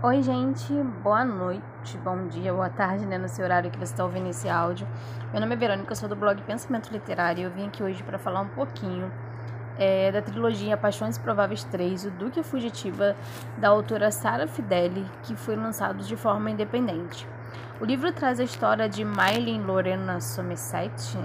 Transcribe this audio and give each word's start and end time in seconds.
Oi, 0.00 0.22
gente, 0.22 0.72
boa 1.02 1.24
noite, 1.24 1.98
bom 2.04 2.28
dia, 2.28 2.54
boa 2.54 2.70
tarde, 2.70 3.04
né, 3.04 3.18
no 3.18 3.28
seu 3.28 3.44
horário 3.44 3.68
que 3.68 3.76
você 3.76 3.92
está 3.92 4.04
ouvindo 4.04 4.28
esse 4.28 4.48
áudio. 4.48 4.86
Meu 5.32 5.40
nome 5.40 5.56
é 5.56 5.58
Verônica, 5.58 5.90
eu 5.90 5.96
sou 5.96 6.08
do 6.08 6.14
blog 6.14 6.40
Pensamento 6.42 6.88
Literário 6.92 7.40
e 7.40 7.42
eu 7.42 7.50
vim 7.50 7.66
aqui 7.66 7.82
hoje 7.82 8.00
para 8.04 8.16
falar 8.16 8.42
um 8.42 8.46
pouquinho 8.46 9.10
é, 9.76 10.12
da 10.12 10.22
trilogia 10.22 10.76
Paixões 10.76 11.18
Prováveis 11.18 11.64
3, 11.64 12.04
O 12.04 12.10
Duque 12.12 12.44
Fugitiva, 12.44 13.16
da 13.56 13.70
autora 13.70 14.12
Sara 14.12 14.46
Fideli, 14.46 15.04
que 15.24 15.34
foi 15.34 15.56
lançado 15.56 16.04
de 16.04 16.14
forma 16.14 16.48
independente. 16.48 17.26
O 17.80 17.84
livro 17.84 18.12
traz 18.12 18.38
a 18.38 18.44
história 18.44 18.88
de 18.88 19.04
Maylin 19.04 19.62
Lorena 19.62 20.20
Somerset, 20.20 21.18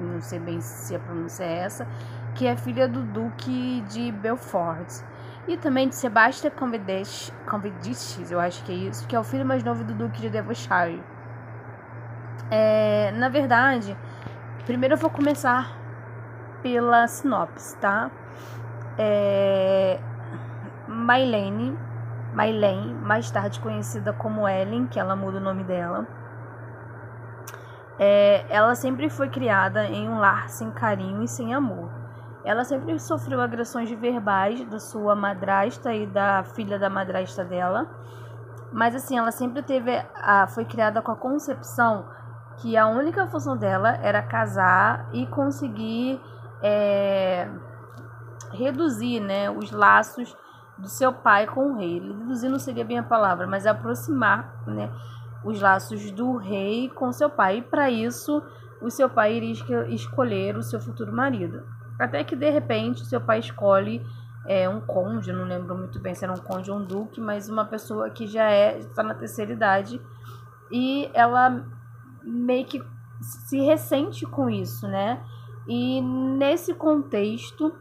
não 0.00 0.20
sei 0.20 0.40
bem 0.40 0.60
se 0.60 0.96
a 0.96 0.98
pronúncia 0.98 1.44
é 1.44 1.58
essa, 1.58 1.86
que 2.34 2.44
é 2.44 2.56
filha 2.56 2.88
do 2.88 3.02
Duque 3.02 3.82
de 3.82 4.10
Belfort 4.10 5.04
e 5.48 5.56
também 5.56 5.88
de 5.88 5.94
Sebastian 5.94 6.50
Convidiches, 6.50 8.30
eu 8.30 8.40
acho 8.40 8.64
que 8.64 8.72
é 8.72 8.74
isso, 8.74 9.06
que 9.06 9.14
é 9.14 9.20
o 9.20 9.24
filho 9.24 9.44
mais 9.44 9.62
novo 9.62 9.84
do 9.84 9.94
Duque 9.94 10.20
de 10.20 10.28
Devonshire. 10.28 11.02
É, 12.50 13.12
na 13.12 13.28
verdade, 13.28 13.96
primeiro 14.64 14.94
eu 14.94 14.98
vou 14.98 15.10
começar 15.10 15.76
pela 16.62 17.06
sinopse, 17.06 17.76
tá? 17.76 18.10
É, 18.98 20.00
Maylene, 20.88 21.76
Maylene, 22.34 22.94
mais 22.94 23.30
tarde 23.30 23.60
conhecida 23.60 24.12
como 24.12 24.48
Ellen, 24.48 24.86
que 24.86 24.98
ela 24.98 25.14
muda 25.14 25.38
o 25.38 25.40
nome 25.40 25.64
dela. 25.64 26.06
É, 27.98 28.44
ela 28.48 28.74
sempre 28.74 29.08
foi 29.08 29.28
criada 29.28 29.86
em 29.86 30.08
um 30.08 30.18
lar 30.18 30.48
sem 30.50 30.70
carinho 30.70 31.22
e 31.22 31.28
sem 31.28 31.54
amor. 31.54 32.05
Ela 32.46 32.62
sempre 32.64 32.96
sofreu 33.00 33.40
agressões 33.40 33.90
verbais 33.90 34.64
da 34.66 34.78
sua 34.78 35.16
madrasta 35.16 35.92
e 35.92 36.06
da 36.06 36.44
filha 36.44 36.78
da 36.78 36.88
madrasta 36.88 37.44
dela. 37.44 37.88
Mas 38.72 38.94
assim, 38.94 39.18
ela 39.18 39.32
sempre 39.32 39.62
teve 39.62 39.90
a 40.14 40.46
foi 40.46 40.64
criada 40.64 41.02
com 41.02 41.10
a 41.10 41.16
concepção 41.16 42.06
que 42.58 42.76
a 42.76 42.86
única 42.86 43.26
função 43.26 43.56
dela 43.56 43.98
era 44.00 44.22
casar 44.22 45.08
e 45.12 45.26
conseguir 45.26 46.20
é, 46.62 47.48
reduzir, 48.52 49.18
né, 49.18 49.50
os 49.50 49.72
laços 49.72 50.36
do 50.78 50.88
seu 50.88 51.12
pai 51.12 51.48
com 51.48 51.72
o 51.72 51.76
rei. 51.76 51.98
Reduzir 51.98 52.48
não 52.48 52.60
seria 52.60 52.84
bem 52.84 53.00
a 53.00 53.02
palavra, 53.02 53.44
mas 53.48 53.66
aproximar, 53.66 54.62
né, 54.68 54.88
os 55.44 55.60
laços 55.60 56.12
do 56.12 56.36
rei 56.36 56.88
com 56.90 57.10
seu 57.10 57.28
pai. 57.28 57.58
E 57.58 57.62
para 57.62 57.90
isso, 57.90 58.40
o 58.80 58.88
seu 58.88 59.10
pai 59.10 59.34
iria 59.34 59.52
escolher 59.88 60.56
o 60.56 60.62
seu 60.62 60.80
futuro 60.80 61.12
marido. 61.12 61.75
Até 61.98 62.22
que 62.24 62.36
de 62.36 62.50
repente 62.50 63.04
seu 63.06 63.20
pai 63.20 63.38
escolhe 63.38 64.04
é, 64.46 64.68
um 64.68 64.80
conde, 64.80 65.32
não 65.32 65.44
lembro 65.44 65.76
muito 65.76 65.98
bem 65.98 66.14
se 66.14 66.24
era 66.24 66.32
um 66.32 66.38
conde 66.38 66.70
ou 66.70 66.78
um 66.78 66.84
duque, 66.84 67.20
mas 67.20 67.48
uma 67.48 67.64
pessoa 67.64 68.10
que 68.10 68.26
já 68.26 68.50
é 68.50 68.78
está 68.78 69.02
na 69.02 69.14
terceira 69.14 69.52
idade 69.52 70.00
e 70.70 71.10
ela 71.14 71.64
meio 72.22 72.64
que 72.66 72.82
se 73.20 73.60
ressente 73.60 74.26
com 74.26 74.48
isso, 74.48 74.86
né? 74.86 75.22
E 75.66 76.00
nesse 76.00 76.74
contexto, 76.74 77.74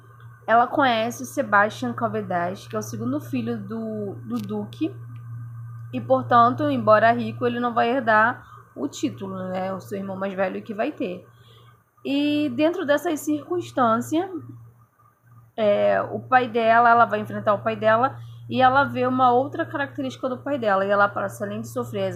ela 0.48 0.66
conhece 0.66 1.26
Sebastian 1.26 1.94
Calvedas, 1.94 2.68
que 2.68 2.76
é 2.76 2.80
o 2.80 2.82
segundo 2.82 3.20
filho 3.20 3.58
do, 3.58 4.16
do 4.24 4.36
duque, 4.36 4.96
e 5.94 6.02
portanto, 6.02 6.70
embora 6.70 7.12
rico, 7.12 7.46
ele 7.46 7.60
não 7.60 7.74
vai 7.74 7.90
herdar 7.90 8.46
o 8.76 8.88
título, 8.88 9.36
né? 9.50 9.74
O 9.74 9.80
seu 9.80 9.98
irmão 9.98 10.16
mais 10.16 10.34
velho 10.34 10.62
que 10.62 10.74
vai 10.74 10.92
ter. 10.92 11.28
E 12.06 12.50
dentro 12.50 12.86
dessas 12.86 13.20
circunstâncias, 13.22 14.30
é, 15.58 16.00
o 16.04 16.20
pai 16.20 16.48
dela, 16.48 16.92
ela 16.92 17.06
vai 17.06 17.20
enfrentar 17.20 17.56
o 17.56 17.64
pai 17.64 17.76
dela 17.76 18.20
e 18.48 18.62
ela 18.62 18.84
vê 18.84 19.08
uma 19.08 19.32
outra 19.32 19.66
característica 19.66 20.30
do 20.30 20.38
pai 20.38 20.60
dela. 20.60 20.86
E 20.86 20.90
ela 20.90 21.10
passa, 21.10 21.46
além 21.46 21.62
de 21.62 21.68
sofrer, 21.68 22.14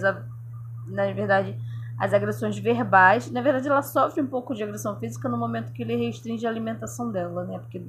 na 0.86 1.12
verdade, 1.12 1.58
as 1.98 2.14
agressões 2.14 2.56
verbais, 2.56 3.32
na 3.32 3.42
verdade, 3.42 3.66
ela 3.66 3.82
sofre 3.82 4.22
um 4.22 4.28
pouco 4.28 4.54
de 4.54 4.62
agressão 4.62 4.96
física 4.96 5.28
no 5.28 5.36
momento 5.36 5.72
que 5.72 5.82
ele 5.82 5.96
restringe 5.96 6.46
a 6.46 6.50
alimentação 6.50 7.10
dela, 7.10 7.42
né? 7.44 7.58
Porque 7.58 7.82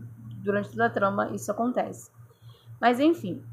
durante 0.44 0.72
toda 0.72 0.88
a 0.88 0.90
trama 0.90 1.30
isso 1.36 1.52
acontece. 1.52 2.10
Mas 2.80 3.00
enfim. 3.00 3.44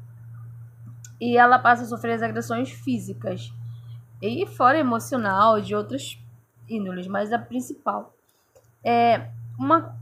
E 1.21 1.37
ela 1.37 1.59
passa 1.59 1.83
a 1.83 1.85
sofrer 1.85 2.13
as 2.13 2.23
agressões 2.23 2.71
físicas. 2.71 3.53
E 4.19 4.47
fora 4.47 4.79
emocional, 4.79 5.61
de 5.61 5.75
outras 5.75 6.17
índoles, 6.67 7.05
mas 7.07 7.31
a 7.31 7.37
principal 7.37 8.15
é, 8.83 9.29
uma, 9.57 9.95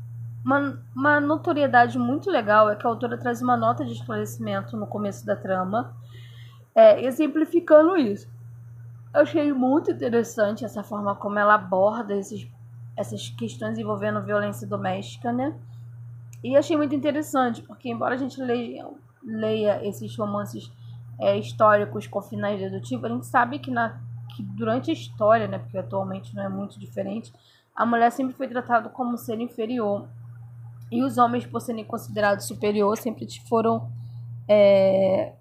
uma, 0.44 0.80
uma 0.96 1.20
notoriedade 1.20 1.98
muito 1.98 2.30
legal 2.30 2.70
é 2.70 2.76
que 2.76 2.86
a 2.86 2.90
autora 2.90 3.18
traz 3.18 3.42
uma 3.42 3.58
nota 3.58 3.84
de 3.84 3.94
esclarecimento 3.94 4.78
no 4.78 4.88
começo 4.88 5.26
da 5.26 5.36
trama, 5.36 5.96
é, 6.76 7.04
exemplificando 7.04 7.98
isso. 7.98 8.28
Eu 9.14 9.22
achei 9.22 9.52
muito 9.52 9.92
interessante 9.92 10.64
essa 10.64 10.84
forma 10.84 11.16
como 11.16 11.40
ela 11.40 11.56
aborda 11.56 12.16
esses, 12.16 12.48
essas 12.96 13.30
questões 13.30 13.78
envolvendo 13.78 14.22
violência 14.22 14.68
doméstica, 14.68 15.32
né? 15.32 15.56
E 16.44 16.56
achei 16.56 16.78
muito 16.78 16.94
interessante, 16.94 17.64
porque 17.64 17.90
embora 17.90 18.14
a 18.14 18.18
gente 18.18 18.40
leia, 18.40 18.88
leia 19.24 19.86
esses 19.88 20.16
romances 20.16 20.72
é, 21.20 21.36
históricos 21.36 22.06
com 22.06 22.22
finais 22.22 22.60
dedutivos, 22.60 23.06
a 23.06 23.10
gente 23.10 23.26
sabe 23.26 23.58
que, 23.58 23.72
na, 23.72 24.00
que 24.36 24.44
durante 24.44 24.92
a 24.92 24.94
história, 24.94 25.48
né, 25.48 25.58
porque 25.58 25.78
atualmente 25.78 26.36
não 26.36 26.44
é 26.44 26.50
muito 26.50 26.80
diferente, 26.80 27.34
a 27.78 27.86
mulher 27.86 28.12
sempre 28.12 28.36
foi 28.36 28.48
tratada 28.48 28.90
como 28.90 29.16
ser 29.18 29.40
inferior. 29.40 30.10
E 30.92 31.04
os 31.04 31.20
homens, 31.20 31.46
por 31.46 31.62
serem 31.62 31.86
considerados 31.86 32.48
superior, 32.48 32.98
sempre 32.98 33.28
foram. 33.48 33.88
É... 34.50 35.34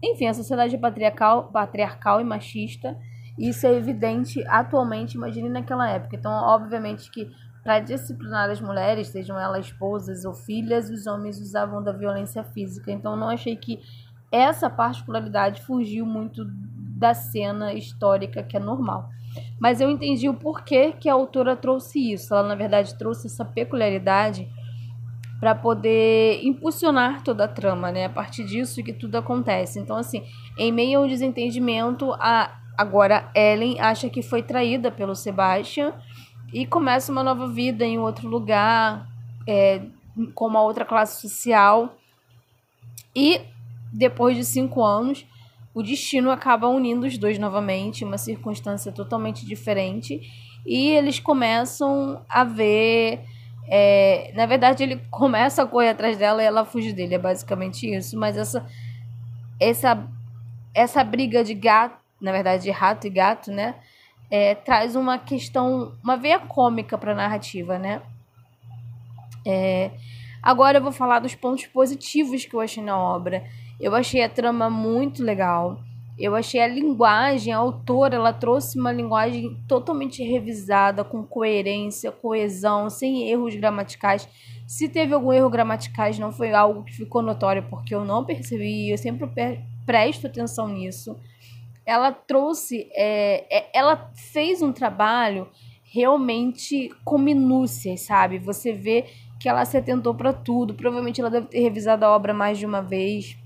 Enfim, 0.00 0.26
a 0.26 0.34
sociedade 0.34 0.76
é 0.76 0.78
patriarcal, 0.78 1.50
patriarcal 1.50 2.20
e 2.20 2.24
machista. 2.24 2.96
Isso 3.36 3.66
é 3.66 3.74
evidente 3.74 4.46
atualmente, 4.46 5.16
imagine 5.16 5.48
naquela 5.48 5.90
época. 5.90 6.14
Então, 6.14 6.30
obviamente 6.30 7.10
que 7.10 7.28
para 7.64 7.80
disciplinar 7.80 8.50
as 8.50 8.60
mulheres, 8.60 9.08
sejam 9.08 9.40
elas 9.40 9.66
esposas 9.66 10.24
ou 10.24 10.34
filhas, 10.34 10.90
os 10.90 11.06
homens 11.06 11.40
usavam 11.40 11.82
da 11.82 11.90
violência 11.90 12.44
física. 12.44 12.92
Então, 12.92 13.16
não 13.16 13.30
achei 13.30 13.56
que 13.56 13.80
essa 14.30 14.68
particularidade 14.68 15.62
fugiu 15.62 16.04
muito 16.04 16.44
da 16.94 17.12
cena 17.12 17.74
histórica 17.74 18.42
que 18.42 18.56
é 18.56 18.60
normal. 18.60 19.08
Mas 19.58 19.80
eu 19.80 19.90
entendi 19.90 20.28
o 20.28 20.34
porquê 20.34 20.92
que 20.92 21.08
a 21.08 21.14
autora 21.14 21.56
trouxe 21.56 22.12
isso. 22.12 22.32
Ela, 22.32 22.48
na 22.48 22.54
verdade, 22.54 22.96
trouxe 22.96 23.26
essa 23.26 23.44
peculiaridade 23.44 24.48
para 25.40 25.54
poder 25.54 26.40
impulsionar 26.44 27.22
toda 27.22 27.44
a 27.44 27.48
trama, 27.48 27.90
né? 27.90 28.06
A 28.06 28.10
partir 28.10 28.44
disso 28.44 28.82
que 28.82 28.92
tudo 28.92 29.16
acontece. 29.16 29.78
Então, 29.78 29.96
assim, 29.96 30.22
em 30.56 30.72
meio 30.72 31.00
ao 31.00 31.08
desentendimento, 31.08 32.12
a 32.14 32.60
agora 32.76 33.30
Ellen 33.34 33.80
acha 33.80 34.08
que 34.08 34.20
foi 34.20 34.42
traída 34.42 34.90
pelo 34.90 35.14
Sebastian 35.14 35.92
e 36.52 36.66
começa 36.66 37.12
uma 37.12 37.22
nova 37.22 37.48
vida 37.48 37.84
em 37.84 37.98
outro 37.98 38.28
lugar, 38.28 39.08
é, 39.46 39.82
com 40.34 40.46
uma 40.46 40.62
outra 40.62 40.84
classe 40.84 41.20
social. 41.20 41.96
E 43.14 43.40
depois 43.92 44.36
de 44.36 44.44
cinco 44.44 44.84
anos, 44.84 45.26
o 45.74 45.82
destino 45.82 46.30
acaba 46.30 46.68
unindo 46.68 47.04
os 47.04 47.18
dois 47.18 47.36
novamente, 47.36 48.04
uma 48.04 48.16
circunstância 48.16 48.92
totalmente 48.92 49.44
diferente, 49.44 50.20
e 50.64 50.90
eles 50.90 51.18
começam 51.18 52.24
a 52.28 52.44
ver. 52.44 53.20
É, 53.66 54.30
na 54.36 54.46
verdade, 54.46 54.82
ele 54.82 54.96
começa 55.10 55.62
a 55.62 55.66
correr 55.66 55.90
atrás 55.90 56.16
dela 56.16 56.42
e 56.42 56.46
ela 56.46 56.64
foge 56.64 56.92
dele, 56.92 57.16
é 57.16 57.18
basicamente 57.18 57.92
isso. 57.92 58.16
Mas 58.16 58.36
essa, 58.36 58.64
essa, 59.58 60.06
essa 60.72 61.02
briga 61.02 61.42
de 61.42 61.54
gato, 61.54 61.98
na 62.20 62.30
verdade, 62.30 62.62
de 62.62 62.70
rato 62.70 63.06
e 63.06 63.10
gato, 63.10 63.50
né? 63.50 63.74
É, 64.30 64.54
traz 64.54 64.96
uma 64.96 65.18
questão, 65.18 65.92
uma 66.02 66.16
veia 66.16 66.38
cômica 66.38 66.96
para 66.96 67.12
a 67.12 67.16
narrativa, 67.16 67.78
né? 67.78 68.00
É, 69.46 69.90
agora 70.42 70.78
eu 70.78 70.82
vou 70.82 70.92
falar 70.92 71.18
dos 71.18 71.34
pontos 71.34 71.66
positivos 71.66 72.44
que 72.44 72.54
eu 72.54 72.60
achei 72.60 72.82
na 72.82 72.98
obra. 72.98 73.44
Eu 73.80 73.94
achei 73.94 74.22
a 74.22 74.28
trama 74.28 74.70
muito 74.70 75.22
legal. 75.22 75.78
Eu 76.16 76.36
achei 76.36 76.60
a 76.60 76.68
linguagem, 76.68 77.52
a 77.52 77.58
autora, 77.58 78.14
ela 78.14 78.32
trouxe 78.32 78.78
uma 78.78 78.92
linguagem 78.92 79.56
totalmente 79.66 80.22
revisada, 80.22 81.02
com 81.02 81.24
coerência, 81.24 82.12
coesão, 82.12 82.88
sem 82.88 83.28
erros 83.28 83.56
gramaticais. 83.56 84.28
Se 84.64 84.88
teve 84.88 85.12
algum 85.12 85.32
erro 85.32 85.50
gramaticais, 85.50 86.16
não 86.18 86.30
foi 86.30 86.52
algo 86.52 86.84
que 86.84 86.94
ficou 86.94 87.20
notório, 87.20 87.64
porque 87.68 87.92
eu 87.92 88.04
não 88.04 88.24
percebi, 88.24 88.90
eu 88.90 88.98
sempre 88.98 89.28
presto 89.84 90.28
atenção 90.28 90.68
nisso. 90.68 91.16
Ela 91.84 92.12
trouxe, 92.12 92.88
é, 92.92 93.44
é, 93.50 93.70
ela 93.74 94.10
fez 94.14 94.62
um 94.62 94.72
trabalho 94.72 95.48
realmente 95.82 96.90
com 97.04 97.18
minúcias, 97.18 98.02
sabe? 98.02 98.38
Você 98.38 98.72
vê 98.72 99.04
que 99.40 99.48
ela 99.48 99.64
se 99.64 99.76
atentou 99.76 100.14
para 100.14 100.32
tudo. 100.32 100.74
Provavelmente 100.74 101.20
ela 101.20 101.28
deve 101.28 101.48
ter 101.48 101.60
revisado 101.60 102.04
a 102.04 102.14
obra 102.14 102.32
mais 102.32 102.56
de 102.56 102.64
uma 102.64 102.80
vez 102.80 103.36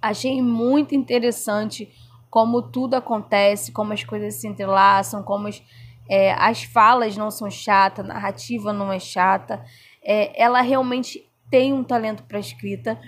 Achei 0.00 0.40
muito 0.40 0.94
interessante 0.94 1.88
como 2.30 2.62
tudo 2.62 2.94
acontece, 2.94 3.72
como 3.72 3.92
as 3.92 4.04
coisas 4.04 4.34
se 4.34 4.46
entrelaçam, 4.46 5.22
como 5.22 5.48
as, 5.48 5.62
é, 6.08 6.32
as 6.32 6.62
falas 6.62 7.16
não 7.16 7.30
são 7.30 7.50
chatas, 7.50 8.04
a 8.04 8.08
narrativa 8.08 8.72
não 8.72 8.92
é 8.92 8.98
chata. 8.98 9.62
É, 10.02 10.40
ela 10.40 10.60
realmente 10.60 11.28
tem 11.50 11.72
um 11.72 11.82
talento 11.82 12.22
para 12.22 12.38
escrita. 12.38 12.98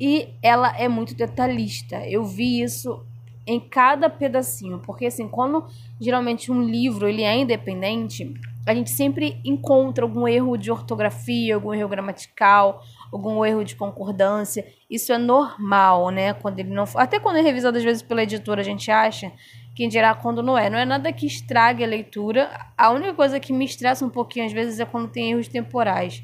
E 0.00 0.28
ela 0.42 0.76
é 0.78 0.86
muito 0.86 1.14
detalhista. 1.14 1.96
Eu 2.06 2.24
vi 2.24 2.62
isso 2.62 3.04
em 3.44 3.58
cada 3.58 4.10
pedacinho, 4.10 4.78
porque 4.78 5.06
assim, 5.06 5.26
quando 5.26 5.66
geralmente 5.98 6.52
um 6.52 6.62
livro 6.62 7.08
ele 7.08 7.22
é 7.22 7.34
independente, 7.34 8.34
a 8.66 8.74
gente 8.74 8.90
sempre 8.90 9.40
encontra 9.42 10.04
algum 10.04 10.28
erro 10.28 10.58
de 10.58 10.70
ortografia, 10.70 11.54
algum 11.54 11.72
erro 11.72 11.88
gramatical, 11.88 12.82
algum 13.12 13.44
erro 13.44 13.64
de 13.64 13.76
concordância. 13.76 14.66
Isso 14.90 15.12
é 15.12 15.18
normal, 15.18 16.10
né? 16.10 16.32
Quando 16.34 16.58
ele 16.58 16.70
não, 16.70 16.84
até 16.94 17.18
quando 17.18 17.36
é 17.36 17.42
revisado 17.42 17.78
às 17.78 17.84
vezes 17.84 18.02
pela 18.02 18.22
editora, 18.22 18.60
a 18.60 18.64
gente 18.64 18.90
acha 18.90 19.32
quem 19.74 19.88
dirá 19.88 20.14
quando 20.14 20.42
não 20.42 20.58
é. 20.58 20.68
Não 20.68 20.78
é 20.78 20.84
nada 20.84 21.12
que 21.12 21.26
estrague 21.26 21.84
a 21.84 21.86
leitura. 21.86 22.50
A 22.76 22.90
única 22.90 23.14
coisa 23.14 23.38
que 23.38 23.52
me 23.52 23.64
estressa 23.64 24.04
um 24.04 24.10
pouquinho 24.10 24.46
às 24.46 24.52
vezes 24.52 24.80
é 24.80 24.84
quando 24.84 25.08
tem 25.08 25.30
erros 25.30 25.48
temporais. 25.48 26.22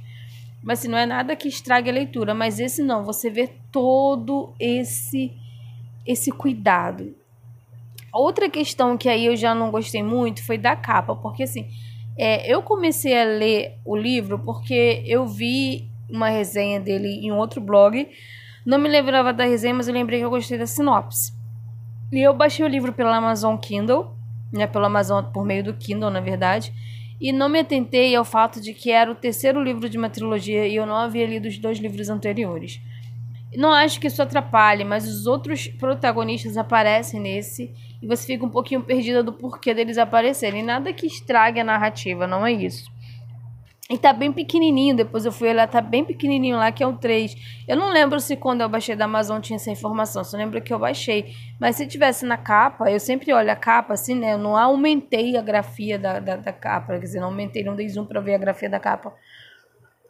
Mas 0.63 0.81
assim, 0.81 0.89
não 0.89 0.99
é 0.99 1.07
nada 1.07 1.37
que 1.37 1.47
estrague 1.47 1.91
a 1.91 1.93
leitura, 1.93 2.35
mas 2.35 2.59
esse 2.59 2.83
não, 2.83 3.05
você 3.05 3.31
vê 3.31 3.51
todo 3.71 4.55
esse 4.59 5.33
esse 6.07 6.31
cuidado. 6.31 7.15
Outra 8.13 8.49
questão 8.49 8.97
que 8.97 9.09
aí 9.09 9.27
eu 9.27 9.37
já 9.37 9.55
não 9.55 9.71
gostei 9.71 10.03
muito 10.03 10.45
foi 10.45 10.59
da 10.59 10.77
capa, 10.77 11.17
porque 11.17 11.43
assim, 11.43 11.69
é, 12.17 12.53
eu 12.53 12.63
comecei 12.63 13.19
a 13.19 13.25
ler 13.25 13.79
o 13.85 13.97
livro 13.97 14.39
porque 14.39 15.03
eu 15.07 15.27
vi 15.27 15.91
uma 16.09 16.29
resenha 16.29 16.81
dele 16.81 17.09
em 17.09 17.33
outro 17.33 17.61
blog. 17.61 18.09
Não 18.65 18.79
me 18.79 18.89
lembrava 18.89 19.33
da 19.33 19.45
resenha, 19.45 19.75
mas 19.75 19.89
eu 19.89 19.95
lembrei 19.95 20.19
que 20.19 20.25
eu 20.25 20.31
gostei 20.31 20.59
da 20.59 20.67
sinopse. 20.67 21.33
E 22.13 22.21
eu 22.21 22.33
baixei 22.33 22.65
o 22.65 22.69
livro 22.69 22.93
pela 22.93 23.17
Amazon 23.17 23.57
Kindle, 23.57 24.15
né, 24.53 24.67
pela 24.67 24.87
Amazon 24.87 25.25
por 25.25 25.45
meio 25.45 25.65
do 25.65 25.75
Kindle, 25.75 26.11
na 26.11 26.21
verdade, 26.21 26.73
e 27.21 27.33
não 27.33 27.49
me 27.49 27.61
atentei 27.61 28.15
ao 28.15 28.25
fato 28.25 28.61
de 28.61 28.73
que 28.73 28.91
era 28.91 29.11
o 29.11 29.15
terceiro 29.15 29.63
livro 29.63 29.89
de 29.89 29.99
uma 29.99 30.11
trilogia 30.11 30.67
e 30.67 30.77
eu 30.77 30.87
não 30.87 30.97
havia 30.97 31.27
lido 31.27 31.49
os 31.49 31.59
dois 31.59 31.79
livros 31.79 32.09
anteriores. 32.09 32.81
Não 33.57 33.73
acho 33.73 34.01
que 34.01 34.09
isso 34.09 34.21
atrapalhe, 34.21 34.85
mas 34.85 35.07
os 35.07 35.27
outros 35.27 35.69
protagonistas 35.69 36.57
aparecem 36.57 37.21
nesse 37.21 37.73
e 38.03 38.07
você 38.07 38.27
fica 38.27 38.45
um 38.45 38.51
pouquinho 38.51 38.83
perdida 38.83 39.23
do 39.23 39.33
porquê 39.33 39.73
deles 39.73 39.97
aparecerem. 39.97 40.63
Nada 40.63 40.93
que 40.93 41.07
estrague 41.07 41.61
a 41.61 41.65
narrativa, 41.65 42.27
não 42.27 42.45
é 42.45 42.53
isso. 42.53 42.91
E 43.91 43.99
tá 43.99 44.15
bem 44.15 44.33
pequenininho, 44.33 44.97
depois 44.97 45.27
eu 45.27 45.33
fui 45.33 45.51
olhar, 45.51 45.69
tá 45.69 45.79
bem 45.79 46.03
pequenininho 46.03 46.57
lá, 46.57 46.73
que 46.73 46.83
é 46.83 46.87
o 46.87 46.97
3. 46.97 47.35
Eu 47.69 47.77
não 47.77 47.93
lembro 47.93 48.19
se 48.19 48.35
quando 48.35 48.63
eu 48.63 48.69
baixei 48.69 48.97
da 48.97 49.05
Amazon 49.05 49.43
tinha 49.43 49.57
essa 49.57 49.71
informação, 49.71 50.25
só 50.25 50.39
lembro 50.39 50.63
que 50.63 50.73
eu 50.73 50.79
baixei. 50.79 51.35
Mas 51.61 51.77
se 51.77 51.87
tivesse 51.87 52.25
na 52.25 52.39
capa, 52.39 52.91
eu 52.91 52.99
sempre 52.99 53.31
olho 53.31 53.53
a 53.53 53.57
capa 53.57 53.93
assim, 53.93 54.15
né? 54.15 54.33
Eu 54.33 54.39
não 54.39 54.57
aumentei 54.57 55.37
a 55.37 55.43
grafia 55.43 55.99
da, 55.99 56.19
da, 56.19 56.37
da 56.37 56.53
capa, 56.53 56.95
quer 56.95 57.01
dizer, 57.01 57.21
não 57.21 57.29
aumentei, 57.29 57.63
não 57.63 57.77
dei 57.77 57.87
zoom 57.87 58.07
pra 58.07 58.23
ver 58.23 58.37
a 58.37 58.39
grafia 58.39 58.71
da 58.71 58.81
capa. 58.81 59.13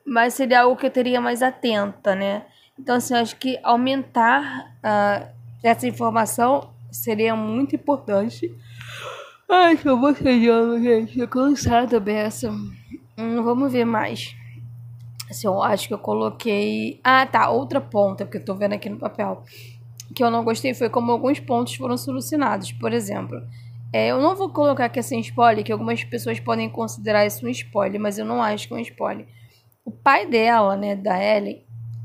Mas 0.06 0.34
seria 0.34 0.60
algo 0.62 0.76
que 0.76 0.86
eu 0.86 0.90
teria 0.90 1.20
mais 1.20 1.42
atenta, 1.42 2.14
né? 2.14 2.44
Então, 2.78 2.94
assim, 2.94 3.14
eu 3.14 3.20
acho 3.20 3.34
que 3.36 3.58
aumentar 3.60 4.72
uh, 4.84 5.28
essa 5.64 5.88
informação 5.88 6.72
seria 6.92 7.34
muito 7.34 7.74
importante. 7.74 8.54
Ai, 9.50 9.76
tô 9.76 9.96
bocejando, 9.96 10.80
gente. 10.80 11.18
Tô 11.18 11.26
cansada 11.26 11.98
dessa. 11.98 12.52
Hum, 13.16 13.42
vamos 13.42 13.72
ver 13.72 13.84
mais. 13.84 14.34
Se 15.30 15.46
eu 15.46 15.62
acho 15.62 15.88
que 15.88 15.94
eu 15.94 15.98
coloquei. 15.98 17.00
Ah, 17.04 17.26
tá. 17.26 17.50
Outra 17.50 17.80
ponta, 17.80 18.24
porque 18.24 18.38
eu 18.38 18.44
tô 18.44 18.54
vendo 18.54 18.74
aqui 18.74 18.88
no 18.90 18.98
papel. 18.98 19.42
Que 20.14 20.24
eu 20.24 20.30
não 20.30 20.44
gostei 20.44 20.74
foi 20.74 20.90
como 20.90 21.12
alguns 21.12 21.40
pontos 21.40 21.74
foram 21.76 21.96
solucionados. 21.98 22.72
Por 22.72 22.92
exemplo, 22.92 23.42
é, 23.92 24.08
eu 24.08 24.20
não 24.22 24.36
vou 24.36 24.50
colocar 24.50 24.86
aqui 24.86 25.02
sem 25.02 25.20
spoiler, 25.20 25.64
que 25.64 25.72
algumas 25.72 26.04
pessoas 26.04 26.40
podem 26.40 26.70
considerar 26.70 27.26
isso 27.26 27.46
um 27.46 27.50
spoiler, 27.50 28.00
mas 28.00 28.18
eu 28.18 28.26
não 28.26 28.42
acho 28.42 28.68
que 28.68 28.74
é 28.74 28.78
um 28.78 28.80
spoiler. 28.80 29.26
O 29.84 29.92
pai 29.92 30.26
dela, 30.28 30.76
né, 30.76 30.96
da 30.96 31.22
Ellen, 31.22 31.63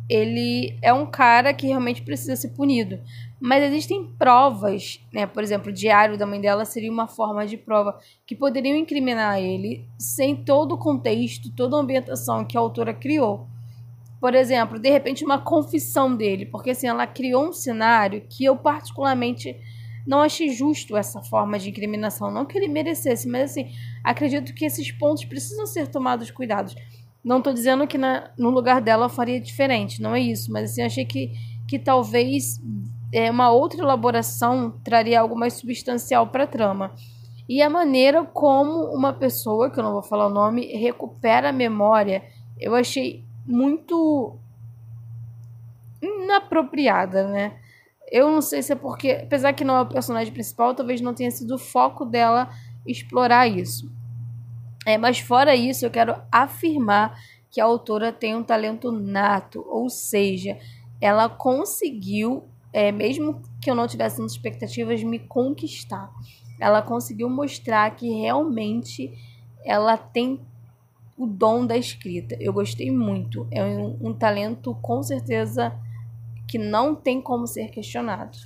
ele 0.10 0.78
é 0.82 0.92
um 0.92 1.06
cara 1.06 1.54
que 1.54 1.68
realmente 1.68 2.02
precisa 2.02 2.36
ser 2.36 2.50
punido. 2.50 3.00
Mas 3.40 3.64
existem 3.64 4.06
provas, 4.18 5.00
né? 5.14 5.28
Por 5.28 5.44
exemplo, 5.44 5.70
o 5.70 5.74
diário 5.74 6.18
da 6.18 6.26
mãe 6.26 6.42
dela 6.42 6.66
seria 6.66 6.92
uma 6.92 7.08
forma 7.08 7.46
de 7.46 7.56
prova 7.56 7.98
que 8.26 8.36
poderiam 8.36 8.76
incriminar 8.76 9.40
ele 9.40 9.86
sem 9.98 10.36
todo 10.36 10.74
o 10.74 10.78
contexto, 10.78 11.52
toda 11.52 11.78
a 11.78 11.80
ambientação 11.80 12.44
que 12.44 12.58
a 12.58 12.60
autora 12.60 12.94
criou. 12.94 13.48
Por 14.20 14.36
exemplo, 14.36 14.80
de 14.80 14.90
repente 14.90 15.24
uma 15.24 15.38
confissão 15.38 16.14
dele, 16.14 16.46
porque 16.46 16.72
assim 16.72 16.88
ela 16.88 17.08
criou 17.08 17.48
um 17.48 17.54
cenário 17.54 18.26
que 18.28 18.44
eu 18.44 18.58
particularmente 18.58 19.56
não 20.06 20.22
achei 20.22 20.50
justo 20.50 20.98
essa 20.98 21.22
forma 21.22 21.60
de 21.60 21.70
incriminação, 21.70 22.32
não 22.32 22.46
que 22.46 22.58
ele 22.58 22.68
merecesse, 22.68 23.28
mas 23.28 23.52
assim, 23.52 23.72
acredito 24.04 24.54
que 24.54 24.66
esses 24.66 24.92
pontos 24.92 25.24
precisam 25.24 25.68
ser 25.68 25.88
tomados 25.88 26.32
cuidados. 26.32 26.76
Não 27.24 27.40
estou 27.40 27.54
dizendo 27.54 27.86
que 27.86 27.98
na, 27.98 28.32
no 28.38 28.50
lugar 28.50 28.82
dela 28.82 29.06
eu 29.06 29.10
faria 29.10 29.40
diferente, 29.40 30.02
não 30.02 30.16
é 30.16 30.20
isso, 30.20 30.52
mas 30.52 30.72
assim, 30.72 30.82
achei 30.82 31.06
que, 31.06 31.34
que 31.68 31.78
talvez 31.78 32.62
é, 33.12 33.30
uma 33.30 33.52
outra 33.52 33.82
elaboração 33.82 34.72
traria 34.84 35.20
algo 35.20 35.38
mais 35.38 35.54
substancial 35.54 36.28
para 36.28 36.46
a 36.46 36.48
trama. 36.48 36.94
E 37.48 37.62
a 37.62 37.70
maneira 37.70 38.24
como 38.24 38.94
uma 38.96 39.12
pessoa, 39.12 39.70
que 39.70 39.80
eu 39.80 39.84
não 39.84 39.94
vou 39.94 40.04
falar 40.04 40.28
o 40.28 40.34
nome, 40.34 40.68
recupera 40.68 41.50
a 41.50 41.54
memória, 41.54 42.24
eu 42.60 42.76
achei 42.76 43.26
muito 43.46 44.38
inapropriada, 46.02 47.28
né? 47.28 47.58
Eu 48.12 48.32
não 48.32 48.42
sei 48.42 48.62
se 48.62 48.74
é 48.74 48.76
porque, 48.76 49.12
apesar 49.24 49.54
que 49.54 49.64
não 49.64 49.76
é 49.78 49.82
o 49.82 49.88
personagem 49.88 50.32
principal, 50.32 50.74
talvez 50.74 51.02
não 51.02 51.14
tenha 51.14 51.32
sido 51.32 51.56
o 51.56 51.60
foco 51.60 52.06
dela 52.06 52.50
explorar 52.86 53.48
isso. 53.48 53.92
É, 54.90 54.98
mas 54.98 55.20
fora 55.20 55.56
isso, 55.56 55.86
eu 55.86 55.92
quero 55.92 56.16
afirmar 56.32 57.16
que 57.52 57.62
a 57.62 57.66
autora 57.66 58.12
tem 58.12 58.36
um 58.36 58.44
talento 58.44 58.92
nato, 58.92 59.64
ou 59.68 59.88
seja, 59.88 60.58
ela 61.00 61.30
conseguiu 61.30 62.44
é, 62.74 62.92
mesmo 62.92 63.42
que 63.62 63.70
eu 63.70 63.76
não 63.76 63.88
tivesse 63.88 64.18
muitas 64.18 64.36
expectativas, 64.36 65.04
me 65.04 65.20
conquistar. 65.20 66.12
Ela 66.60 66.82
conseguiu 66.82 67.30
mostrar 67.30 67.96
que 67.96 68.10
realmente 68.10 69.14
ela 69.64 69.96
tem 69.96 70.40
o 71.16 71.28
dom 71.28 71.68
da 71.68 71.78
escrita. 71.78 72.36
Eu 72.40 72.52
gostei 72.52 72.90
muito. 72.90 73.48
É 73.52 73.64
um, 73.64 73.98
um 74.02 74.14
talento, 74.14 74.76
com 74.82 75.04
certeza, 75.04 75.72
que 76.48 76.58
não 76.58 76.96
tem 76.96 77.22
como 77.22 77.46
ser 77.46 77.70
questionado. 77.70 78.38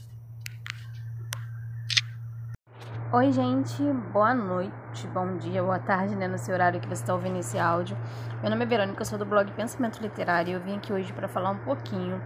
Oi, 3.16 3.32
gente, 3.32 3.84
boa 4.12 4.34
noite, 4.34 5.06
bom 5.14 5.38
dia, 5.38 5.62
boa 5.62 5.78
tarde, 5.78 6.16
né? 6.16 6.28
No 6.28 6.40
seu 6.40 6.56
horário 6.56 6.80
que 6.80 6.88
você 6.88 7.04
está 7.04 7.14
ouvindo 7.14 7.38
esse 7.38 7.60
áudio. 7.60 7.96
Meu 8.42 8.50
nome 8.50 8.64
é 8.64 8.66
Verônica, 8.66 9.00
eu 9.00 9.06
sou 9.06 9.20
do 9.20 9.24
blog 9.24 9.52
Pensamento 9.52 10.02
Literário 10.02 10.50
e 10.50 10.54
eu 10.54 10.60
vim 10.60 10.78
aqui 10.78 10.92
hoje 10.92 11.14
para 11.14 11.28
falar 11.28 11.52
um 11.52 11.60
pouquinho 11.60 12.20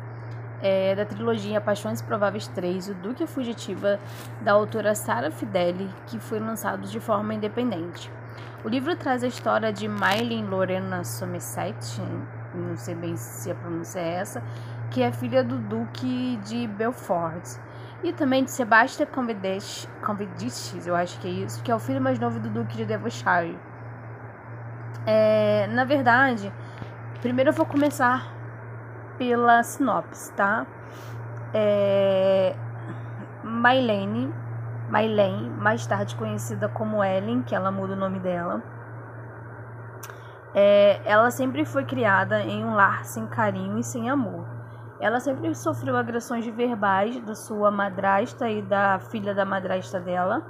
é, 0.61 0.95
da 0.95 1.03
trilogia 1.03 1.59
Paixões 1.59 2.01
Prováveis 2.01 2.47
3, 2.47 2.87
O 2.87 2.93
Duque 2.93 3.27
Fugitiva, 3.27 3.99
da 4.39 4.53
autora 4.53 4.95
Sara 4.95 5.29
Fideli, 5.29 5.89
que 6.05 6.19
foi 6.19 6.39
lançado 6.39 6.87
de 6.87 7.01
forma 7.01 7.33
independente. 7.33 8.09
O 8.63 8.69
livro 8.69 8.95
traz 8.95 9.25
a 9.25 9.27
história 9.27 9.73
de 9.73 9.89
Maylin 9.89 10.45
Lorena 10.45 11.03
Somerset, 11.03 12.01
não 12.55 12.77
sei 12.77 12.95
bem 12.95 13.17
se 13.17 13.51
a 13.51 13.55
pronúncia 13.55 13.99
é 13.99 14.13
essa, 14.13 14.41
que 14.89 15.03
é 15.03 15.11
filha 15.11 15.43
do 15.43 15.57
Duque 15.57 16.37
de 16.45 16.65
Belfort, 16.65 17.57
e 18.03 18.13
também 18.13 18.43
de 18.43 18.51
Sebastian 18.51 19.07
Convediches, 19.07 20.85
eu 20.85 20.95
acho 20.95 21.19
que 21.19 21.27
é 21.27 21.31
isso, 21.31 21.61
que 21.63 21.71
é 21.71 21.75
o 21.75 21.79
filho 21.79 22.01
mais 22.01 22.19
novo 22.19 22.39
do 22.39 22.49
Duque 22.49 22.77
de 22.77 22.85
Devonshire. 22.85 23.57
É, 25.05 25.67
na 25.67 25.83
verdade, 25.83 26.51
primeiro 27.21 27.49
eu 27.49 27.53
vou 27.53 27.65
começar 27.65 28.31
pela 29.17 29.63
sinopse, 29.63 30.31
tá? 30.33 30.65
É... 31.53 32.55
Maylene, 33.43 34.33
Maylene, 34.89 35.49
mais 35.49 35.85
tarde 35.87 36.15
conhecida 36.15 36.69
como 36.69 37.03
Ellen, 37.03 37.41
que 37.41 37.55
ela 37.55 37.71
muda 37.71 37.93
o 37.93 37.95
nome 37.95 38.19
dela. 38.19 38.61
É, 40.53 41.01
ela 41.05 41.29
sempre 41.31 41.65
foi 41.65 41.85
criada 41.85 42.41
em 42.41 42.65
um 42.65 42.73
lar 42.73 43.05
sem 43.05 43.25
carinho 43.27 43.77
e 43.79 43.83
sem 43.83 44.09
amor. 44.09 44.56
Ela 44.99 45.19
sempre 45.19 45.53
sofreu 45.53 45.95
agressões 45.95 46.45
verbais 46.45 47.19
da 47.21 47.35
sua 47.35 47.69
madrasta 47.69 48.49
e 48.49 48.61
da 48.61 48.99
filha 48.99 49.33
da 49.33 49.45
madrasta 49.45 49.99
dela. 49.99 50.43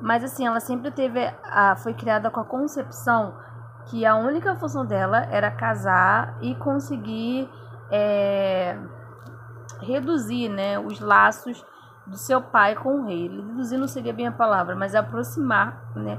Mas 0.00 0.24
assim, 0.24 0.46
ela 0.46 0.60
sempre 0.60 0.90
teve 0.90 1.32
a, 1.44 1.76
foi 1.76 1.94
criada 1.94 2.30
com 2.30 2.40
a 2.40 2.44
concepção 2.44 3.34
que 3.86 4.04
a 4.04 4.16
única 4.16 4.54
função 4.56 4.84
dela 4.84 5.26
era 5.30 5.50
casar 5.50 6.36
e 6.40 6.54
conseguir 6.54 7.48
é, 7.90 8.78
reduzir 9.80 10.48
né, 10.48 10.78
os 10.78 11.00
laços 11.00 11.64
do 12.06 12.16
seu 12.16 12.40
pai 12.40 12.74
com 12.74 13.00
o 13.00 13.04
rei. 13.04 13.28
Reduzir 13.28 13.78
não 13.78 13.88
seria 13.88 14.12
bem 14.12 14.26
a 14.26 14.32
palavra, 14.32 14.74
mas 14.74 14.94
aproximar 14.94 15.92
né, 15.94 16.18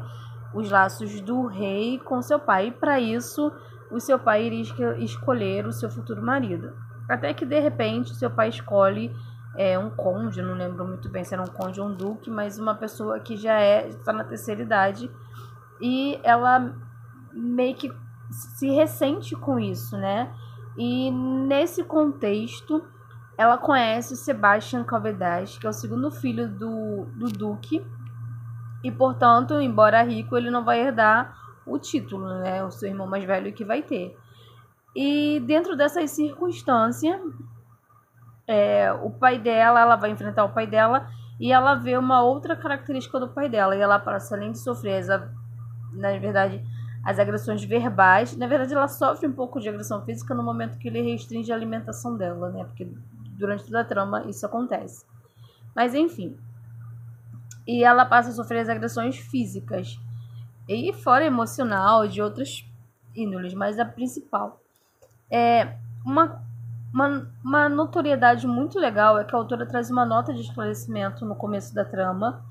os 0.53 0.69
laços 0.69 1.19
do 1.21 1.47
rei 1.47 1.99
com 1.99 2.21
seu 2.21 2.39
pai. 2.39 2.67
E 2.67 2.71
para 2.71 2.99
isso, 2.99 3.51
o 3.91 3.99
seu 3.99 4.17
pai 4.17 4.45
iria 4.45 4.97
escolher 4.99 5.65
o 5.65 5.71
seu 5.71 5.89
futuro 5.89 6.21
marido. 6.21 6.73
Até 7.09 7.33
que 7.33 7.45
de 7.45 7.59
repente, 7.59 8.15
seu 8.15 8.29
pai 8.29 8.49
escolhe 8.49 9.13
é, 9.57 9.77
um 9.77 9.89
conde, 9.89 10.41
não 10.41 10.53
lembro 10.53 10.85
muito 10.85 11.09
bem 11.09 11.23
se 11.23 11.33
era 11.33 11.43
um 11.43 11.47
conde 11.47 11.81
ou 11.81 11.87
um 11.87 11.93
duque, 11.93 12.29
mas 12.29 12.57
uma 12.57 12.75
pessoa 12.75 13.19
que 13.19 13.35
já 13.35 13.59
é 13.59 13.89
está 13.89 14.13
na 14.13 14.23
terceira 14.23 14.61
idade 14.61 15.11
e 15.81 16.19
ela 16.23 16.73
meio 17.33 17.75
que 17.75 17.91
se 18.29 18.69
ressente 18.69 19.35
com 19.35 19.59
isso, 19.59 19.97
né? 19.97 20.31
E 20.77 21.11
nesse 21.11 21.83
contexto, 21.83 22.83
ela 23.37 23.57
conhece 23.57 24.13
o 24.13 24.17
Sebastian 24.17 24.83
Calvedas, 24.83 25.57
que 25.57 25.67
é 25.67 25.69
o 25.69 25.73
segundo 25.73 26.09
filho 26.09 26.47
do, 26.47 27.05
do 27.15 27.27
Duque, 27.27 27.85
e 28.83 28.91
portanto, 28.91 29.59
embora 29.59 30.01
rico, 30.01 30.37
ele 30.37 30.49
não 30.49 30.63
vai 30.63 30.79
herdar 30.79 31.37
o 31.65 31.77
título, 31.77 32.25
né? 32.39 32.63
O 32.63 32.71
seu 32.71 32.89
irmão 32.89 33.05
mais 33.05 33.23
velho 33.23 33.53
que 33.53 33.65
vai 33.65 33.81
ter. 33.81 34.17
E 34.95 35.39
dentro 35.41 35.75
dessas 35.75 36.11
circunstâncias, 36.11 37.19
é, 38.47 38.91
o 38.91 39.09
pai 39.09 39.39
dela, 39.39 39.79
ela 39.79 39.95
vai 39.95 40.11
enfrentar 40.11 40.43
o 40.43 40.53
pai 40.53 40.67
dela 40.67 41.09
e 41.39 41.51
ela 41.51 41.75
vê 41.75 41.97
uma 41.97 42.21
outra 42.21 42.55
característica 42.55 43.19
do 43.19 43.29
pai 43.29 43.49
dela. 43.49 43.75
E 43.75 43.79
ela 43.79 43.99
passa, 43.99 44.35
além 44.35 44.51
de 44.51 44.59
sofrer, 44.59 44.99
essa, 44.99 45.31
na 45.93 46.17
verdade, 46.19 46.63
as 47.03 47.17
agressões 47.17 47.63
verbais. 47.63 48.35
Na 48.35 48.47
verdade, 48.47 48.73
ela 48.73 48.87
sofre 48.87 49.27
um 49.27 49.33
pouco 49.33 49.59
de 49.59 49.69
agressão 49.69 50.03
física 50.03 50.35
no 50.35 50.43
momento 50.43 50.77
que 50.77 50.87
ele 50.87 51.01
restringe 51.01 51.51
a 51.51 51.55
alimentação 51.55 52.15
dela, 52.15 52.49
né? 52.49 52.63
Porque 52.65 52.87
durante 53.37 53.63
toda 53.63 53.81
a 53.81 53.85
trama 53.85 54.25
isso 54.27 54.45
acontece. 54.45 55.05
Mas 55.75 55.95
enfim. 55.95 56.37
E 57.65 57.83
ela 57.83 58.05
passa 58.05 58.29
a 58.29 58.33
sofrer 58.33 58.59
as 58.59 58.69
agressões 58.69 59.17
físicas. 59.17 59.99
E 60.67 60.93
fora 60.93 61.25
emocional, 61.25 62.07
de 62.07 62.21
outras 62.21 62.65
índoles, 63.15 63.53
mas 63.53 63.79
a 63.79 63.85
principal. 63.85 64.60
É 65.31 65.75
uma, 66.05 66.43
uma, 66.93 67.31
uma 67.43 67.69
notoriedade 67.69 68.45
muito 68.45 68.77
legal 68.77 69.17
é 69.17 69.23
que 69.23 69.33
a 69.33 69.37
autora 69.37 69.65
traz 69.65 69.89
uma 69.89 70.05
nota 70.05 70.33
de 70.33 70.41
esclarecimento 70.41 71.25
no 71.25 71.35
começo 71.35 71.73
da 71.73 71.85
trama, 71.85 72.43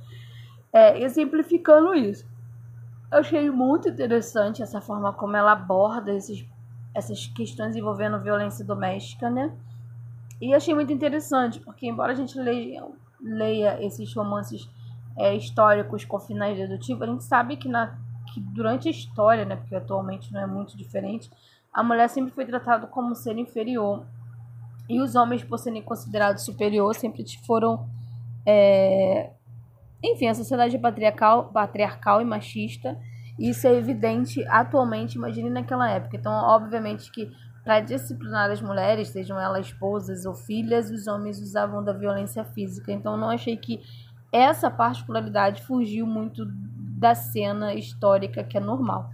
é, 0.73 1.01
exemplificando 1.03 1.95
isso. 1.95 2.27
Eu 3.13 3.19
achei 3.19 3.51
muito 3.51 3.89
interessante 3.89 4.63
essa 4.63 4.81
forma 4.81 5.13
como 5.13 5.37
ela 5.37 5.53
aborda 5.53 6.13
esses, 6.13 6.47
essas 6.95 7.27
questões 7.27 7.77
envolvendo 7.77 8.21
violência 8.21 8.65
doméstica, 8.65 9.29
né? 9.29 9.53
E 10.41 10.55
achei 10.55 10.75
muito 10.75 10.93
interessante, 10.93 11.61
porque 11.61 11.87
embora 11.87 12.13
a 12.13 12.15
gente 12.15 12.39
leia, 12.39 12.87
leia 13.21 13.85
esses 13.85 14.15
romances 14.15 14.67
é, 15.19 15.35
históricos 15.35 16.05
com 16.05 16.19
finais 16.19 16.57
dedutivos, 16.57 17.03
a 17.03 17.07
gente 17.07 17.25
sabe 17.25 17.57
que, 17.57 17.69
na, 17.69 17.99
que 18.33 18.41
durante 18.41 18.89
a 18.89 18.91
história, 18.91 19.45
né, 19.45 19.57
porque 19.57 19.75
atualmente 19.75 20.33
não 20.33 20.41
é 20.41 20.47
muito 20.47 20.77
diferente, 20.79 21.31
a 21.73 21.83
mulher 21.83 22.09
sempre 22.09 22.33
foi 22.33 22.45
tratada 22.45 22.87
como 22.87 23.15
ser 23.15 23.37
inferior. 23.39 24.05
E 24.89 25.01
os 25.01 25.15
homens, 25.15 25.45
por 25.45 25.59
serem 25.59 25.83
considerados 25.83 26.45
superior, 26.45 26.95
sempre 26.95 27.25
foram. 27.47 27.89
É... 28.45 29.31
Enfim, 30.03 30.27
a 30.29 30.35
sociedade 30.35 30.75
é 30.75 30.79
patriarcal, 30.79 31.51
patriarcal 31.53 32.21
e 32.21 32.25
machista. 32.25 32.99
Isso 33.39 33.67
é 33.67 33.75
evidente 33.75 34.45
atualmente, 34.49 35.15
imagine 35.15 35.49
naquela 35.49 35.89
época. 35.89 36.17
Então, 36.17 36.33
obviamente 36.33 37.11
que 37.11 37.31
para 37.63 37.81
disciplinar 37.81 38.51
as 38.51 38.61
mulheres, 38.61 39.09
sejam 39.09 39.39
elas 39.39 39.67
esposas 39.67 40.25
ou 40.25 40.35
filhas, 40.35 40.91
os 40.91 41.07
homens 41.07 41.39
usavam 41.39 41.85
da 41.85 41.93
violência 41.93 42.43
física. 42.45 42.91
Então, 42.91 43.17
não 43.17 43.31
achei 43.31 43.57
que 43.57 43.81
essa 44.33 44.71
particularidade 44.71 45.63
fugiu 45.63 46.07
muito 46.07 46.45
da 46.99 47.15
cena 47.15 47.75
histórica 47.75 48.43
que 48.43 48.57
é 48.57 48.61
normal. 48.61 49.11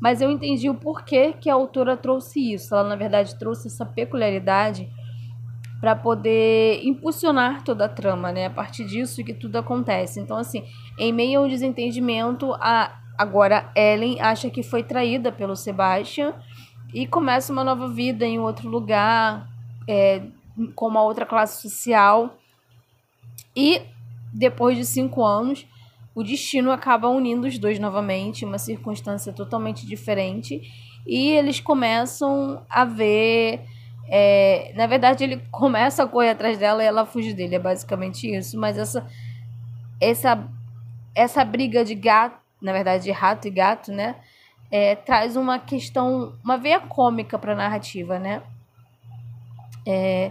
Mas 0.00 0.22
eu 0.22 0.30
entendi 0.30 0.70
o 0.70 0.74
porquê 0.74 1.32
que 1.32 1.50
a 1.50 1.54
autora 1.54 1.96
trouxe 1.96 2.52
isso. 2.52 2.74
Ela, 2.74 2.88
na 2.88 2.96
verdade, 2.96 3.38
trouxe 3.38 3.68
essa 3.68 3.84
peculiaridade 3.84 4.88
para 5.80 5.96
poder 5.96 6.80
impulsionar 6.84 7.62
toda 7.64 7.86
a 7.86 7.88
trama, 7.88 8.30
né? 8.30 8.46
A 8.46 8.50
partir 8.50 8.84
disso 8.84 9.24
que 9.24 9.34
tudo 9.34 9.56
acontece. 9.56 10.20
Então, 10.20 10.36
assim, 10.36 10.64
em 10.98 11.12
meio 11.12 11.40
ao 11.40 11.48
desentendimento, 11.48 12.52
a 12.54 12.98
agora 13.16 13.70
Ellen 13.76 14.18
acha 14.20 14.48
que 14.48 14.62
foi 14.62 14.82
traída 14.82 15.30
pelo 15.30 15.54
Sebastian 15.54 16.34
e 16.94 17.06
começa 17.06 17.52
uma 17.52 17.62
nova 17.62 17.86
vida 17.86 18.24
em 18.24 18.38
outro 18.38 18.66
lugar, 18.66 19.46
é, 19.86 20.22
com 20.74 20.86
uma 20.86 21.02
outra 21.02 21.26
classe 21.26 21.60
social. 21.60 22.38
E 23.54 23.82
depois 24.32 24.76
de 24.76 24.86
cinco 24.86 25.24
anos, 25.24 25.66
o 26.14 26.22
destino 26.22 26.72
acaba 26.72 27.08
unindo 27.08 27.46
os 27.46 27.58
dois 27.58 27.78
novamente, 27.78 28.44
uma 28.44 28.58
circunstância 28.58 29.32
totalmente 29.32 29.86
diferente. 29.86 30.60
E 31.06 31.30
eles 31.30 31.60
começam 31.60 32.64
a 32.68 32.84
ver. 32.84 33.60
É, 34.12 34.72
na 34.74 34.86
verdade, 34.86 35.24
ele 35.24 35.36
começa 35.50 36.02
a 36.02 36.06
correr 36.06 36.30
atrás 36.30 36.58
dela 36.58 36.82
e 36.82 36.86
ela 36.86 37.06
fuge 37.06 37.32
dele. 37.32 37.56
É 37.56 37.58
basicamente 37.58 38.28
isso. 38.28 38.58
Mas 38.58 38.76
essa, 38.76 39.06
essa, 40.00 40.48
essa 41.14 41.44
briga 41.44 41.84
de 41.84 41.94
gato, 41.94 42.38
na 42.60 42.72
verdade, 42.72 43.04
de 43.04 43.10
rato 43.10 43.48
e 43.48 43.50
gato, 43.50 43.92
né? 43.92 44.16
é, 44.70 44.94
traz 44.94 45.36
uma 45.36 45.58
questão, 45.58 46.34
uma 46.44 46.56
veia 46.56 46.80
cômica 46.80 47.38
para 47.38 47.52
a 47.52 47.56
narrativa, 47.56 48.18
né? 48.18 48.42
É, 49.86 50.30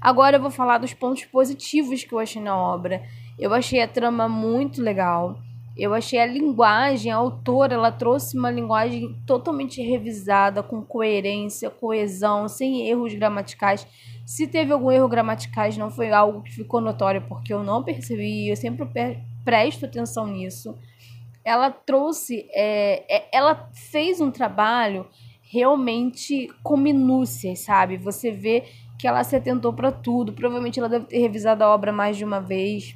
agora 0.00 0.36
eu 0.36 0.42
vou 0.42 0.50
falar 0.50 0.78
dos 0.78 0.92
pontos 0.92 1.24
positivos 1.24 2.04
que 2.04 2.12
eu 2.12 2.18
achei 2.18 2.42
na 2.42 2.56
obra. 2.56 3.02
Eu 3.38 3.54
achei 3.54 3.80
a 3.80 3.88
trama 3.88 4.28
muito 4.28 4.82
legal. 4.82 5.38
Eu 5.76 5.94
achei 5.94 6.18
a 6.18 6.26
linguagem, 6.26 7.12
a 7.12 7.16
autora, 7.16 7.74
ela 7.74 7.92
trouxe 7.92 8.36
uma 8.36 8.50
linguagem 8.50 9.14
totalmente 9.24 9.80
revisada, 9.80 10.60
com 10.62 10.82
coerência, 10.82 11.70
coesão, 11.70 12.48
sem 12.48 12.88
erros 12.88 13.14
gramaticais. 13.14 13.86
Se 14.26 14.46
teve 14.48 14.72
algum 14.72 14.90
erro 14.90 15.08
gramaticais, 15.08 15.76
não 15.76 15.90
foi 15.90 16.10
algo 16.10 16.42
que 16.42 16.52
ficou 16.52 16.80
notório, 16.80 17.22
porque 17.28 17.54
eu 17.54 17.62
não 17.62 17.84
percebi, 17.84 18.48
eu 18.48 18.56
sempre 18.56 18.86
presto 19.44 19.86
atenção 19.86 20.26
nisso 20.26 20.74
ela 21.48 21.70
trouxe, 21.70 22.46
é, 22.52 23.04
é, 23.08 23.28
ela 23.32 23.70
fez 23.72 24.20
um 24.20 24.30
trabalho 24.30 25.06
realmente 25.50 26.48
com 26.62 26.76
minúcias, 26.76 27.60
sabe? 27.60 27.96
Você 27.96 28.30
vê 28.30 28.64
que 28.98 29.08
ela 29.08 29.24
se 29.24 29.34
atentou 29.34 29.72
para 29.72 29.90
tudo. 29.90 30.34
Provavelmente 30.34 30.78
ela 30.78 30.90
deve 30.90 31.06
ter 31.06 31.18
revisado 31.18 31.64
a 31.64 31.72
obra 31.72 31.90
mais 31.90 32.18
de 32.18 32.24
uma 32.24 32.38
vez. 32.38 32.94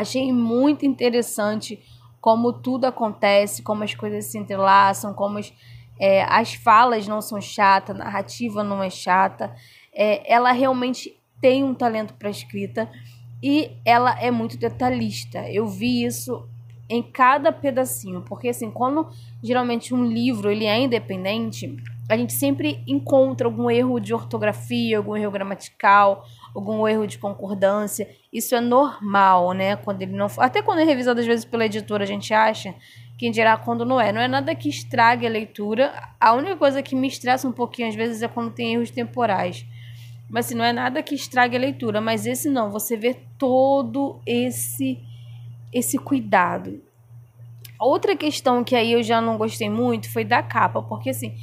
Achei 0.00 0.32
muito 0.32 0.84
interessante 0.84 1.82
como 2.20 2.52
tudo 2.52 2.86
acontece, 2.86 3.62
como 3.62 3.84
as 3.84 3.94
coisas 3.94 4.26
se 4.26 4.36
entrelaçam, 4.36 5.14
como 5.14 5.38
as, 5.38 5.52
é, 5.98 6.24
as 6.24 6.54
falas 6.54 7.06
não 7.06 7.22
são 7.22 7.40
chatas, 7.40 7.94
a 7.94 8.04
narrativa 8.04 8.64
não 8.64 8.82
é 8.82 8.90
chata. 8.90 9.54
É, 9.94 10.30
ela 10.32 10.52
realmente 10.52 11.16
tem 11.40 11.62
um 11.62 11.74
talento 11.74 12.14
para 12.14 12.28
escrita 12.28 12.90
e 13.42 13.70
ela 13.84 14.20
é 14.20 14.30
muito 14.30 14.56
detalhista. 14.56 15.48
Eu 15.50 15.66
vi 15.66 16.04
isso 16.04 16.48
em 16.88 17.02
cada 17.02 17.52
pedacinho, 17.52 18.22
porque 18.22 18.48
assim, 18.48 18.70
quando 18.70 19.08
geralmente 19.42 19.94
um 19.94 20.04
livro 20.04 20.50
ele 20.50 20.66
é 20.66 20.78
independente, 20.78 21.76
a 22.08 22.16
gente 22.16 22.32
sempre 22.32 22.82
encontra 22.86 23.48
algum 23.48 23.70
erro 23.70 23.98
de 23.98 24.14
ortografia, 24.14 24.98
algum 24.98 25.16
erro 25.16 25.32
gramatical, 25.32 26.24
algum 26.56 26.88
erro 26.88 27.06
de 27.06 27.18
concordância. 27.18 28.08
Isso 28.32 28.54
é 28.54 28.60
normal, 28.60 29.52
né? 29.52 29.76
Quando 29.76 30.02
ele 30.02 30.12
não, 30.12 30.26
até 30.38 30.62
quando 30.62 30.80
é 30.80 30.84
revisado 30.84 31.20
às 31.20 31.26
vezes 31.26 31.44
pela 31.44 31.66
editora, 31.66 32.04
a 32.04 32.06
gente 32.06 32.32
acha 32.32 32.74
quem 33.18 33.30
dirá 33.30 33.56
quando 33.56 33.84
não 33.84 34.00
é. 34.00 34.10
Não 34.10 34.20
é 34.20 34.26
nada 34.26 34.54
que 34.54 34.68
estrague 34.68 35.26
a 35.26 35.30
leitura. 35.30 35.92
A 36.18 36.32
única 36.32 36.56
coisa 36.56 36.82
que 36.82 36.96
me 36.96 37.08
estressa 37.08 37.46
um 37.46 37.52
pouquinho 37.52 37.88
às 37.88 37.94
vezes 37.94 38.22
é 38.22 38.28
quando 38.28 38.52
tem 38.52 38.74
erros 38.74 38.90
temporais. 38.90 39.66
Mas 40.28 40.46
assim, 40.46 40.54
não 40.54 40.64
é 40.64 40.72
nada 40.72 41.02
que 41.02 41.14
estrague 41.14 41.56
a 41.56 41.60
leitura, 41.60 42.00
mas 42.00 42.26
esse 42.26 42.48
não, 42.48 42.70
você 42.70 42.96
vê 42.96 43.14
todo 43.38 44.20
esse 44.26 44.98
esse 45.72 45.98
cuidado. 45.98 46.80
Outra 47.78 48.16
questão 48.16 48.64
que 48.64 48.74
aí 48.74 48.92
eu 48.92 49.02
já 49.02 49.20
não 49.20 49.36
gostei 49.36 49.68
muito 49.68 50.10
foi 50.10 50.24
da 50.24 50.42
capa, 50.42 50.80
porque 50.80 51.10
assim, 51.10 51.34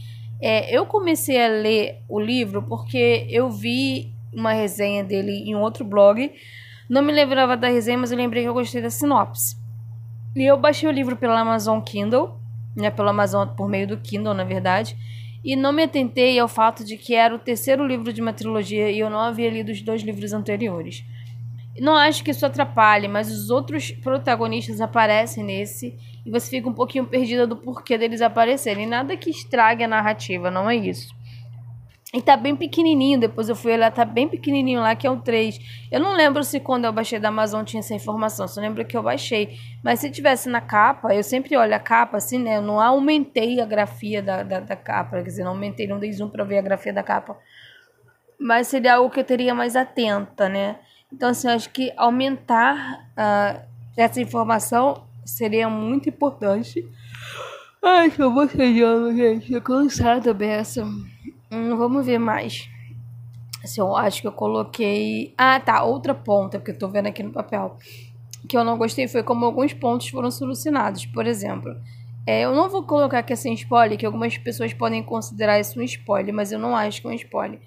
é, 0.41 0.75
eu 0.75 0.85
comecei 0.85 1.43
a 1.43 1.47
ler 1.47 2.01
o 2.09 2.19
livro 2.19 2.63
porque 2.63 3.27
eu 3.29 3.49
vi 3.51 4.12
uma 4.33 4.53
resenha 4.53 5.03
dele 5.03 5.31
em 5.31 5.55
outro 5.55 5.83
blog. 5.85 6.31
Não 6.89 7.01
me 7.01 7.11
lembrava 7.11 7.55
da 7.55 7.67
resenha, 7.67 7.97
mas 7.97 8.11
eu 8.11 8.17
lembrei 8.17 8.43
que 8.43 8.49
eu 8.49 8.53
gostei 8.53 8.81
da 8.81 8.89
sinopse. 8.89 9.55
E 10.35 10.43
eu 10.43 10.57
baixei 10.57 10.89
o 10.89 10.91
livro 10.91 11.15
pela 11.15 11.39
Amazon 11.39 11.79
Kindle, 11.79 12.39
né, 12.75 12.89
pela 12.89 13.11
Amazon 13.11 13.47
por 13.49 13.69
meio 13.69 13.87
do 13.87 13.97
Kindle, 13.97 14.33
na 14.33 14.43
verdade, 14.43 14.97
e 15.43 15.55
não 15.55 15.71
me 15.71 15.83
atentei 15.83 16.39
ao 16.39 16.47
fato 16.47 16.83
de 16.83 16.97
que 16.97 17.13
era 17.13 17.35
o 17.35 17.39
terceiro 17.39 17.85
livro 17.85 18.11
de 18.13 18.21
uma 18.21 18.33
trilogia 18.33 18.89
e 18.89 18.99
eu 18.99 19.09
não 19.09 19.19
havia 19.19 19.49
lido 19.49 19.71
os 19.71 19.81
dois 19.81 20.01
livros 20.01 20.33
anteriores. 20.33 21.05
Não 21.79 21.95
acho 21.95 22.23
que 22.23 22.31
isso 22.31 22.45
atrapalhe, 22.45 23.07
mas 23.07 23.31
os 23.31 23.49
outros 23.49 23.91
protagonistas 23.91 24.79
aparecem 24.79 25.43
nesse 25.43 25.97
e 26.25 26.29
você 26.29 26.49
fica 26.49 26.69
um 26.69 26.73
pouquinho 26.73 27.05
perdida 27.05 27.45
do 27.45 27.57
porquê 27.57 27.97
deles 27.97 28.21
aparecerem. 28.21 28.85
Nada 28.85 29.17
que 29.17 29.29
estrague 29.29 29.83
a 29.83 29.87
narrativa, 29.87 30.51
não 30.51 30.69
é 30.69 30.75
isso. 30.75 31.13
E 32.13 32.21
tá 32.21 32.37
bem 32.37 32.55
pequenininho, 32.55 33.19
depois 33.19 33.49
eu 33.49 33.55
fui 33.55 33.73
olhar, 33.73 33.91
tá 33.91 34.05
bem 34.05 34.29
pequenininho 34.29 34.81
lá, 34.81 34.95
que 34.95 35.07
é 35.07 35.09
o 35.09 35.19
3. 35.19 35.59
Eu 35.91 35.99
não 35.99 36.13
lembro 36.13 36.43
se 36.43 36.59
quando 36.59 36.85
eu 36.85 36.93
baixei 36.93 37.17
da 37.17 37.29
Amazon 37.29 37.63
tinha 37.63 37.79
essa 37.79 37.95
informação, 37.95 38.47
só 38.47 38.61
lembro 38.61 38.85
que 38.85 38.95
eu 38.95 39.01
baixei. 39.01 39.57
Mas 39.83 39.99
se 39.99 40.11
tivesse 40.11 40.47
na 40.47 40.61
capa, 40.61 41.11
eu 41.15 41.23
sempre 41.23 41.57
olho 41.57 41.73
a 41.73 41.79
capa 41.79 42.17
assim, 42.17 42.37
né? 42.37 42.57
Eu 42.57 42.61
não 42.61 42.79
aumentei 42.79 43.59
a 43.59 43.65
grafia 43.65 44.21
da, 44.21 44.43
da, 44.43 44.59
da 44.59 44.75
capa, 44.75 45.17
quer 45.17 45.23
dizer, 45.23 45.43
não 45.43 45.53
aumentei, 45.53 45.87
não 45.87 45.97
dei 45.97 46.13
zoom 46.13 46.29
pra 46.29 46.43
ver 46.43 46.59
a 46.59 46.61
grafia 46.61 46.93
da 46.93 47.01
capa. 47.01 47.35
Mas 48.39 48.67
seria 48.67 48.93
algo 48.93 49.09
que 49.09 49.19
eu 49.19 49.23
teria 49.23 49.55
mais 49.55 49.75
atenta, 49.75 50.47
né? 50.47 50.77
Então, 51.11 51.29
assim, 51.29 51.47
acho 51.47 51.71
que 51.71 51.91
aumentar 51.97 53.07
uh, 53.17 53.59
essa 53.97 54.21
informação 54.21 55.03
seria 55.25 55.67
muito 55.67 56.09
importante. 56.09 56.85
Ai, 57.81 58.11
que 58.11 58.21
eu 58.21 58.31
vou 58.31 58.45
bocejando, 58.45 59.15
gente. 59.15 59.51
Tô 59.51 59.61
cansada 59.61 60.31
beça. 60.31 60.85
Hum, 61.53 61.77
vamos 61.77 62.03
ver 62.03 62.17
mais. 62.17 62.67
Assim, 63.63 63.79
eu 63.79 63.95
acho 63.95 64.21
que 64.21 64.27
eu 64.27 64.31
coloquei. 64.31 65.33
Ah, 65.37 65.59
tá. 65.59 65.83
Outra 65.83 66.15
ponta, 66.15 66.57
porque 66.57 66.71
eu 66.71 66.77
tô 66.77 66.87
vendo 66.89 67.07
aqui 67.07 67.21
no 67.21 67.31
papel. 67.31 67.77
Que 68.49 68.57
eu 68.57 68.63
não 68.63 68.77
gostei 68.77 69.07
foi 69.07 69.23
como 69.23 69.45
alguns 69.45 69.71
pontos 69.73 70.09
foram 70.09 70.31
solucionados. 70.31 71.05
Por 71.05 71.27
exemplo, 71.27 71.75
é, 72.25 72.41
eu 72.41 72.55
não 72.55 72.69
vou 72.69 72.83
colocar 72.83 73.19
aqui 73.19 73.33
assim 73.33 73.53
spoiler, 73.53 73.97
que 73.97 74.05
algumas 74.05 74.37
pessoas 74.37 74.73
podem 74.73 75.03
considerar 75.03 75.59
isso 75.59 75.79
um 75.79 75.83
spoiler, 75.83 76.33
mas 76.33 76.51
eu 76.51 76.59
não 76.59 76.75
acho 76.75 77.01
que 77.01 77.07
é 77.07 77.11
um 77.11 77.13
spoiler. 77.13 77.59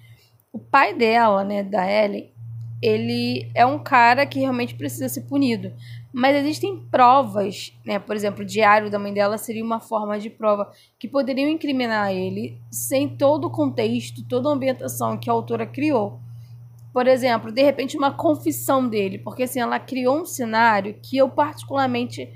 O 0.51 0.59
pai 0.59 0.93
dela, 0.93 1.43
né, 1.45 1.63
da 1.63 1.89
Ellen, 1.89 2.31
ele 2.81 3.49
é 3.55 3.65
um 3.65 3.79
cara 3.79 4.25
que 4.25 4.39
realmente 4.39 4.75
precisa 4.75 5.09
ser 5.09 5.21
punido. 5.21 5.71
Mas 6.17 6.35
existem 6.35 6.79
provas, 6.89 7.71
né? 7.85 7.99
Por 7.99 8.15
exemplo, 8.15 8.41
o 8.41 8.45
diário 8.45 8.89
da 8.89 8.97
mãe 8.97 9.13
dela 9.13 9.37
seria 9.37 9.63
uma 9.63 9.79
forma 9.79 10.17
de 10.17 10.31
prova 10.31 10.71
que 10.97 11.07
poderiam 11.07 11.47
incriminar 11.47 12.11
ele 12.11 12.59
sem 12.71 13.07
todo 13.07 13.45
o 13.45 13.51
contexto, 13.51 14.27
toda 14.27 14.49
a 14.49 14.51
ambientação 14.51 15.15
que 15.15 15.29
a 15.29 15.33
autora 15.33 15.67
criou. 15.67 16.19
Por 16.91 17.05
exemplo, 17.05 17.51
de 17.51 17.61
repente 17.61 17.95
uma 17.95 18.09
confissão 18.09 18.89
dele, 18.89 19.19
porque 19.19 19.43
assim 19.43 19.59
ela 19.59 19.79
criou 19.79 20.21
um 20.21 20.25
cenário 20.25 20.95
que 21.03 21.15
eu 21.17 21.29
particularmente 21.29 22.27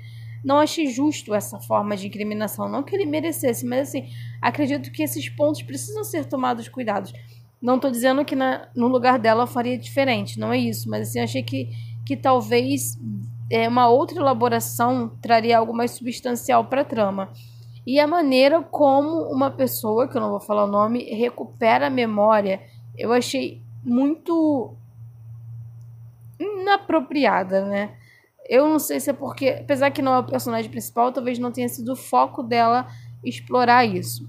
não 0.44 0.60
achei 0.60 0.86
justo 0.86 1.34
essa 1.34 1.58
forma 1.58 1.96
de 1.96 2.06
incriminação, 2.06 2.68
não 2.68 2.84
que 2.84 2.94
ele 2.94 3.04
merecesse, 3.04 3.66
mas 3.66 3.88
assim, 3.88 4.08
acredito 4.40 4.92
que 4.92 5.02
esses 5.02 5.28
pontos 5.28 5.60
precisam 5.60 6.04
ser 6.04 6.26
tomados 6.26 6.68
cuidados. 6.68 7.12
Não 7.60 7.74
estou 7.74 7.90
dizendo 7.90 8.24
que 8.24 8.36
na, 8.36 8.68
no 8.76 8.86
lugar 8.86 9.18
dela 9.18 9.42
eu 9.42 9.48
faria 9.48 9.76
diferente, 9.76 10.38
não 10.38 10.52
é 10.52 10.58
isso, 10.58 10.88
mas 10.88 11.08
assim, 11.08 11.18
achei 11.18 11.42
que, 11.42 11.68
que 12.06 12.16
talvez 12.16 12.96
é, 13.52 13.68
uma 13.68 13.86
outra 13.86 14.18
elaboração 14.18 15.10
traria 15.20 15.58
algo 15.58 15.74
mais 15.74 15.90
substancial 15.90 16.64
para 16.64 16.80
a 16.80 16.84
trama. 16.84 17.30
E 17.86 18.00
a 18.00 18.06
maneira 18.06 18.62
como 18.62 19.24
uma 19.30 19.50
pessoa, 19.50 20.08
que 20.08 20.16
eu 20.16 20.20
não 20.22 20.30
vou 20.30 20.40
falar 20.40 20.64
o 20.64 20.70
nome, 20.70 21.04
recupera 21.14 21.88
a 21.88 21.90
memória, 21.90 22.62
eu 22.96 23.12
achei 23.12 23.60
muito 23.84 24.74
inapropriada, 26.40 27.66
né? 27.66 27.94
Eu 28.48 28.68
não 28.68 28.78
sei 28.78 28.98
se 28.98 29.10
é 29.10 29.12
porque, 29.12 29.48
apesar 29.60 29.90
que 29.90 30.00
não 30.00 30.14
é 30.14 30.18
o 30.20 30.24
personagem 30.24 30.70
principal, 30.70 31.12
talvez 31.12 31.38
não 31.38 31.52
tenha 31.52 31.68
sido 31.68 31.92
o 31.92 31.96
foco 31.96 32.42
dela 32.42 32.86
explorar 33.22 33.84
isso. 33.84 34.26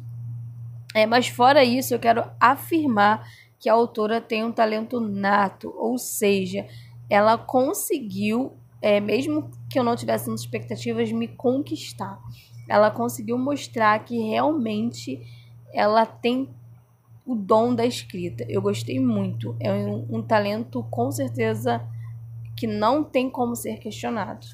É, 0.94 1.06
mas 1.06 1.28
fora 1.28 1.64
isso, 1.64 1.94
eu 1.94 2.00
quero 2.00 2.26
afirmar 2.40 3.26
que 3.58 3.70
a 3.70 3.74
autora 3.74 4.20
tem 4.20 4.44
um 4.44 4.52
talento 4.52 5.00
nato, 5.00 5.74
ou 5.78 5.98
seja, 5.98 6.68
ela 7.10 7.38
conseguiu, 7.38 8.58
é, 8.84 9.00
mesmo 9.00 9.50
que 9.70 9.80
eu 9.80 9.84
não 9.84 9.96
tivesse 9.96 10.28
muitas 10.28 10.44
expectativas, 10.44 11.10
me 11.10 11.30
conquistar. 11.30 12.20
Ela 12.68 12.92
conseguiu 12.92 13.38
mostrar 13.38 14.04
que 14.04 14.18
realmente 14.18 15.22
ela 15.74 16.06
tem 16.06 16.50
o 17.26 17.34
dom 17.34 17.74
da 17.74 17.86
escrita. 17.86 18.46
Eu 18.50 18.62
gostei 18.62 19.00
muito. 19.00 19.56
É 19.62 19.72
um, 19.72 20.18
um 20.18 20.22
talento 20.22 20.84
com 20.92 21.10
certeza 21.10 21.82
que 22.58 22.68
não 22.68 23.06
tem 23.06 23.30
como 23.30 23.56
ser 23.56 23.80
questionado. 23.80 24.46